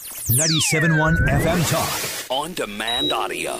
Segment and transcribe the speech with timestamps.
[0.00, 2.30] 97.1 FM Talk.
[2.30, 3.56] On demand audio.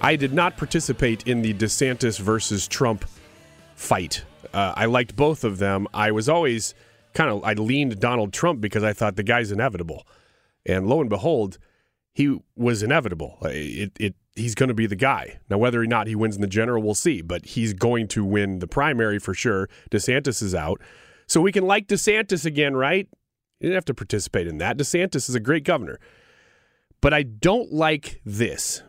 [0.00, 3.04] I did not participate in the DeSantis versus Trump
[3.76, 4.24] fight.
[4.52, 5.86] Uh, I liked both of them.
[5.94, 6.74] I was always
[7.14, 10.06] kind of I leaned Donald Trump because I thought the guy's inevitable,
[10.66, 11.58] and lo and behold,
[12.14, 13.38] he was inevitable.
[13.44, 15.38] Uh, It, it he's going to be the guy.
[15.48, 17.22] Now, whether or not he wins in the general, we'll see.
[17.22, 19.68] But he's going to win the primary for sure.
[19.90, 20.80] DeSantis is out,
[21.28, 23.08] so we can like DeSantis again, right?
[23.60, 24.78] You didn't have to participate in that.
[24.78, 26.00] DeSantis is a great governor,
[27.02, 28.82] but I don't like this.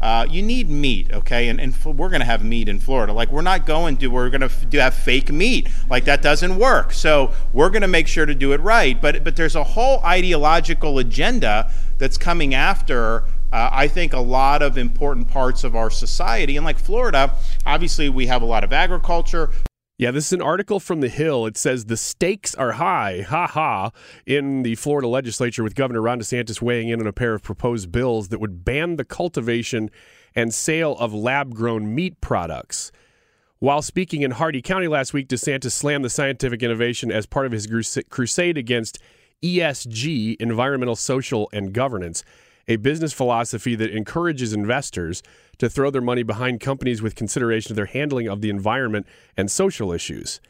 [0.00, 1.48] Uh, you need meat, okay?
[1.48, 3.12] And, and we're going to have meat in Florida.
[3.12, 5.68] Like, we're not going to, we're going to f- have fake meat.
[5.88, 6.92] Like, that doesn't work.
[6.92, 9.00] So, we're going to make sure to do it right.
[9.00, 14.62] But, but there's a whole ideological agenda that's coming after, uh, I think, a lot
[14.62, 16.56] of important parts of our society.
[16.56, 17.32] And like Florida,
[17.64, 19.50] obviously, we have a lot of agriculture.
[19.96, 21.46] Yeah, this is an article from The Hill.
[21.46, 23.92] It says the stakes are high, ha ha,
[24.26, 27.92] in the Florida legislature with Governor Ron DeSantis weighing in on a pair of proposed
[27.92, 29.90] bills that would ban the cultivation
[30.34, 32.90] and sale of lab grown meat products.
[33.60, 37.52] While speaking in Hardee County last week, DeSantis slammed the scientific innovation as part of
[37.52, 37.68] his
[38.10, 38.98] crusade against
[39.44, 42.24] ESG, environmental, social, and governance,
[42.68, 45.22] a business philosophy that encourages investors
[45.58, 49.50] to throw their money behind companies with consideration of their handling of the environment and
[49.50, 50.40] social issues.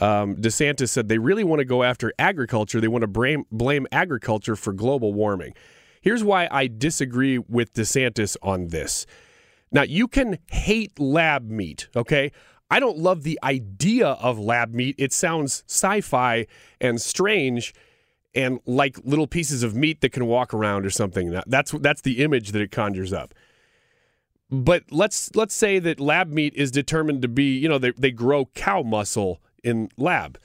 [0.00, 2.80] Um, DeSantis said they really want to go after agriculture.
[2.80, 5.54] They want to blame, blame agriculture for global warming.
[6.00, 9.04] Here's why I disagree with DeSantis on this.
[9.70, 12.32] Now, you can hate lab meat, okay?
[12.70, 14.94] I don't love the idea of lab meat.
[14.98, 16.46] It sounds sci fi
[16.80, 17.74] and strange
[18.34, 21.40] and like little pieces of meat that can walk around or something.
[21.46, 23.34] That's that's the image that it conjures up.
[24.50, 28.10] But let's let's say that lab meat is determined to be, you know, they, they
[28.10, 30.38] grow cow muscle in lab.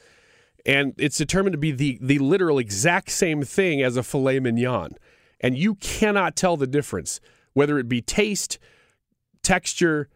[0.65, 4.95] And it's determined to be the the literal exact same thing as a filet mignon.
[5.39, 7.19] And you cannot tell the difference,
[7.53, 8.57] whether it be taste,
[9.43, 10.09] texture,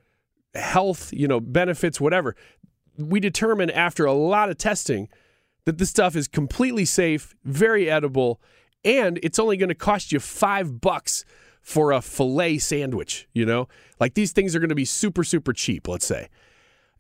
[0.56, 2.36] health, you know, benefits, whatever.
[2.98, 5.08] We determine after a lot of testing
[5.70, 8.42] that this stuff is completely safe, very edible,
[8.84, 11.24] and it's only going to cost you five bucks
[11.62, 13.30] for a filet sandwich.
[13.34, 13.68] You know,
[14.00, 16.30] like these things are going to be super, super cheap, let's say.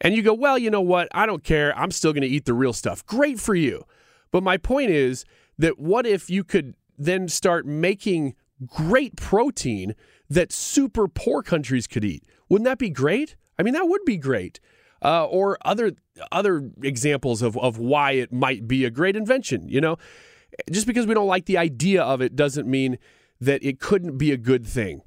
[0.02, 1.08] And you go, well, you know what?
[1.16, 1.76] I don't care.
[1.76, 3.04] I'm still going to eat the real stuff.
[3.08, 3.86] Great for you.
[4.30, 5.26] But my point is
[5.58, 8.36] that what if you could then start making
[8.68, 9.96] great protein
[10.30, 12.24] that super poor countries could eat?
[12.50, 13.36] Wouldn't that be great?
[13.58, 14.60] I mean, that would be great.
[15.02, 15.94] Uh, or other
[16.32, 19.70] other examples of, of why it might be a great invention.
[19.70, 19.98] You know,
[20.72, 22.98] just because we don't like the idea of it doesn't mean
[23.40, 25.02] that it couldn't be a good thing.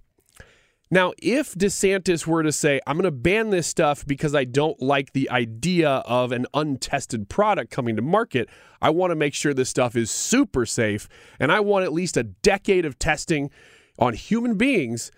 [0.93, 4.79] Now, if DeSantis were to say, I'm going to ban this stuff because I don't
[4.83, 8.51] like the idea of an untested product coming to market,
[8.83, 11.09] I want to make sure this stuff is super safe,
[11.41, 13.51] and I want at least a decade of testing
[13.99, 15.11] on human beings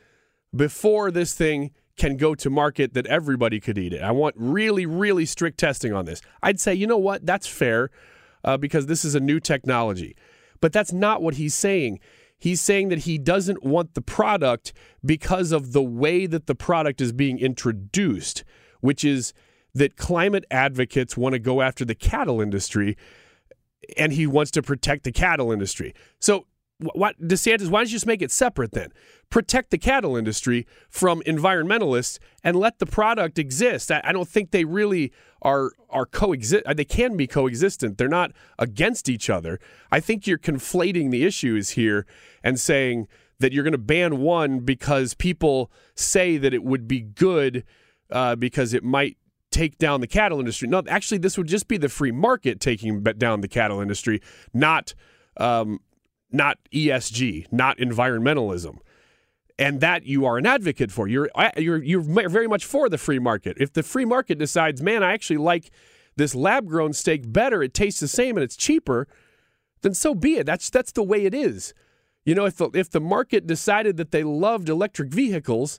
[0.55, 4.03] before this thing can go to market that everybody could eat it.
[4.03, 6.21] I want really, really strict testing on this.
[6.43, 7.25] I'd say, you know what?
[7.25, 7.91] That's fair
[8.43, 10.17] uh, because this is a new technology.
[10.61, 12.01] But that's not what he's saying.
[12.37, 14.73] He's saying that he doesn't want the product
[15.05, 18.45] because of the way that the product is being introduced,
[18.81, 19.33] which is
[19.75, 22.97] that climate advocates want to go after the cattle industry
[23.97, 25.95] and he wants to protect the cattle industry.
[26.19, 26.47] So,
[26.79, 28.93] what DeSantis, why don't you just make it separate then?
[29.31, 33.91] Protect the cattle industry from environmentalists and let the product exist.
[33.91, 35.13] I, I don't think they really
[35.43, 36.65] are are coexist.
[36.75, 37.99] They can be coexistent.
[37.99, 39.61] They're not against each other.
[39.91, 42.07] I think you're conflating the issues here
[42.43, 43.07] and saying
[43.39, 47.65] that you're going to ban one because people say that it would be good
[48.11, 49.17] uh, because it might
[49.51, 50.69] take down the cattle industry.
[50.69, 54.21] No, actually, this would just be the free market taking down the cattle industry,
[54.53, 54.95] not
[55.37, 55.81] um,
[56.35, 58.79] not ESG, not environmentalism.
[59.59, 61.07] And that you are an advocate for.
[61.07, 63.57] You're uh, you're you're very much for the free market.
[63.61, 65.71] If the free market decides, man, I actually like
[66.17, 69.07] this lab grown steak better, it tastes the same and it's cheaper,
[69.83, 70.47] then so be it.
[70.47, 71.73] That's that's the way it is.
[72.25, 75.79] You know, if the, if the market decided that they loved electric vehicles,